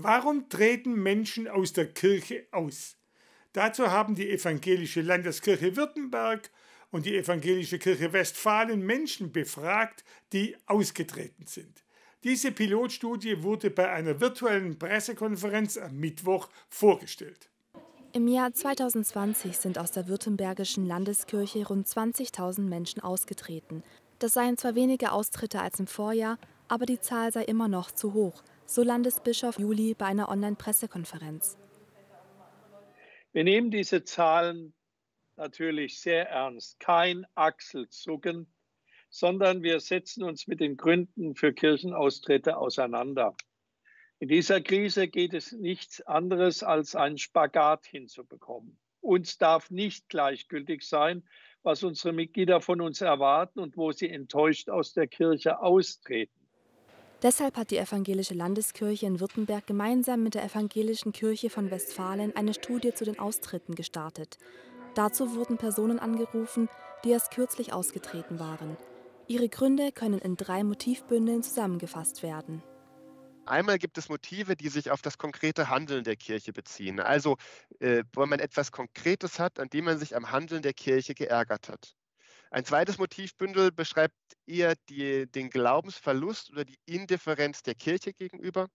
[0.00, 2.96] Warum treten Menschen aus der Kirche aus?
[3.52, 6.52] Dazu haben die Evangelische Landeskirche Württemberg
[6.92, 11.82] und die Evangelische Kirche Westfalen Menschen befragt, die ausgetreten sind.
[12.22, 17.50] Diese Pilotstudie wurde bei einer virtuellen Pressekonferenz am Mittwoch vorgestellt.
[18.12, 23.82] Im Jahr 2020 sind aus der Württembergischen Landeskirche rund 20.000 Menschen ausgetreten.
[24.20, 26.38] Das seien zwar weniger Austritte als im Vorjahr,
[26.68, 31.56] aber die Zahl sei immer noch zu hoch, so Landesbischof Juli bei einer Online-Pressekonferenz.
[33.32, 34.74] Wir nehmen diese Zahlen
[35.36, 36.78] natürlich sehr ernst.
[36.78, 38.52] Kein Achselzucken,
[39.08, 43.34] sondern wir setzen uns mit den Gründen für Kirchenaustritte auseinander.
[44.18, 48.78] In dieser Krise geht es nichts anderes, als einen Spagat hinzubekommen.
[49.00, 51.26] Uns darf nicht gleichgültig sein,
[51.62, 56.37] was unsere Mitglieder von uns erwarten und wo sie enttäuscht aus der Kirche austreten.
[57.22, 62.54] Deshalb hat die Evangelische Landeskirche in Württemberg gemeinsam mit der Evangelischen Kirche von Westfalen eine
[62.54, 64.38] Studie zu den Austritten gestartet.
[64.94, 66.68] Dazu wurden Personen angerufen,
[67.04, 68.76] die erst kürzlich ausgetreten waren.
[69.26, 72.62] Ihre Gründe können in drei Motivbündeln zusammengefasst werden.
[73.46, 77.00] Einmal gibt es Motive, die sich auf das konkrete Handeln der Kirche beziehen.
[77.00, 77.36] Also,
[77.80, 81.68] äh, wo man etwas Konkretes hat, an dem man sich am Handeln der Kirche geärgert
[81.68, 81.96] hat.
[82.50, 84.14] Ein zweites Motivbündel beschreibt
[84.46, 88.68] eher die, den Glaubensverlust oder die Indifferenz der Kirche gegenüber.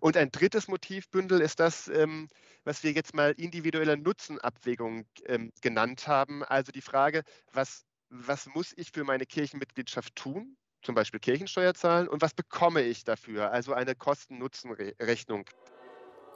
[0.00, 2.28] Und ein drittes Motivbündel ist das, ähm,
[2.64, 6.44] was wir jetzt mal individuelle Nutzenabwägung ähm, genannt haben.
[6.44, 7.22] Also die Frage,
[7.52, 10.56] was, was muss ich für meine Kirchenmitgliedschaft tun?
[10.82, 13.52] Zum Beispiel Kirchensteuer zahlen und was bekomme ich dafür?
[13.52, 15.44] Also eine Kosten-Nutzen-Rechnung.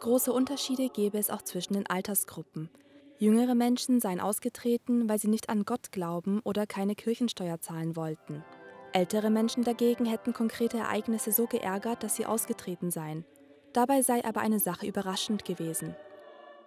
[0.01, 2.71] Große Unterschiede gäbe es auch zwischen den Altersgruppen.
[3.19, 8.45] Jüngere Menschen seien ausgetreten, weil sie nicht an Gott glauben oder keine Kirchensteuer zahlen wollten.
[8.93, 13.25] Ältere Menschen dagegen hätten konkrete Ereignisse so geärgert, dass sie ausgetreten seien.
[13.73, 15.95] Dabei sei aber eine Sache überraschend gewesen.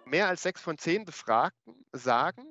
[0.04, 2.49] Mehr als sechs von zehn Befragten sagen,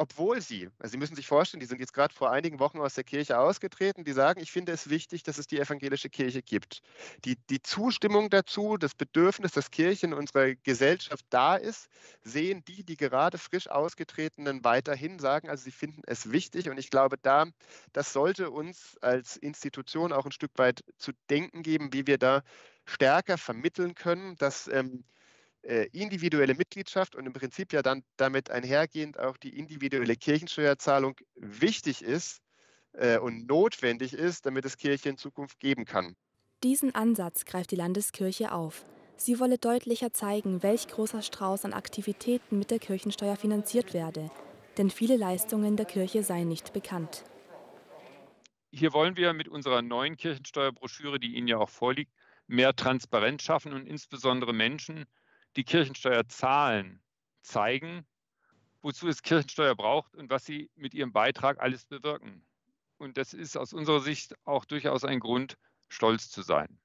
[0.00, 2.94] obwohl sie, also Sie müssen sich vorstellen, die sind jetzt gerade vor einigen Wochen aus
[2.94, 6.80] der Kirche ausgetreten, die sagen, ich finde es wichtig, dass es die evangelische Kirche gibt.
[7.26, 11.90] Die, die Zustimmung dazu, das Bedürfnis, dass Kirche in unserer Gesellschaft da ist,
[12.22, 16.88] sehen die, die gerade frisch ausgetretenen weiterhin sagen, also sie finden es wichtig und ich
[16.88, 17.44] glaube, da,
[17.92, 22.42] das sollte uns als Institution auch ein Stück weit zu denken geben, wie wir da
[22.86, 25.04] stärker vermitteln können, dass ähm,
[25.62, 32.02] äh, individuelle Mitgliedschaft und im Prinzip ja dann damit einhergehend auch die individuelle Kirchensteuerzahlung wichtig
[32.02, 32.40] ist
[32.92, 36.16] äh, und notwendig ist, damit es Kirche in Zukunft geben kann.
[36.62, 38.84] Diesen Ansatz greift die Landeskirche auf.
[39.16, 44.30] Sie wolle deutlicher zeigen, welch großer Strauß an Aktivitäten mit der Kirchensteuer finanziert werde.
[44.78, 47.24] Denn viele Leistungen der Kirche seien nicht bekannt.
[48.72, 52.12] Hier wollen wir mit unserer neuen Kirchensteuerbroschüre, die Ihnen ja auch vorliegt,
[52.46, 55.06] mehr Transparenz schaffen und insbesondere Menschen
[55.56, 57.02] die Kirchensteuer zahlen,
[57.42, 58.06] zeigen,
[58.82, 62.44] wozu es Kirchensteuer braucht und was sie mit ihrem Beitrag alles bewirken.
[62.98, 65.56] Und das ist aus unserer Sicht auch durchaus ein Grund,
[65.88, 66.78] stolz zu sein.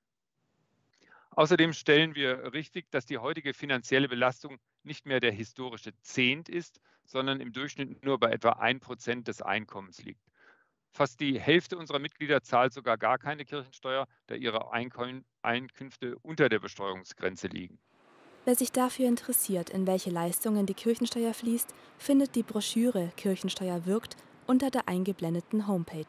[1.32, 6.80] Außerdem stellen wir richtig, dass die heutige finanzielle Belastung nicht mehr der historische Zehnt ist,
[7.04, 10.22] sondern im Durchschnitt nur bei etwa 1% des Einkommens liegt.
[10.92, 16.60] Fast die Hälfte unserer Mitglieder zahlt sogar gar keine Kirchensteuer, da ihre Einkünfte unter der
[16.60, 17.80] Besteuerungsgrenze liegen.
[18.46, 21.68] Wer sich dafür interessiert, in welche Leistungen die Kirchensteuer fließt,
[21.98, 26.06] findet die Broschüre Kirchensteuer wirkt unter der eingeblendeten Homepage.